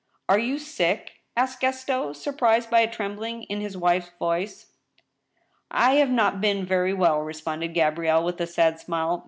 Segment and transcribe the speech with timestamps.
[0.29, 4.71] "Are you sick?" asked Gaston, surprised by a trembling in his wife's voice."
[5.69, 9.19] I have not been very well," responded Gabrielle, with a sad smile